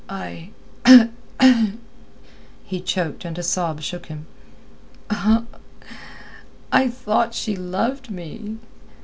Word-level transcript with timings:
I"—he 0.09 1.11
choked, 2.81 3.23
and 3.23 3.37
a 3.37 3.43
sob 3.43 3.81
shook 3.83 4.07
him—"I 5.11 6.87
thought 6.87 7.35
she 7.35 7.55
loved 7.55 8.09
me. 8.09 8.57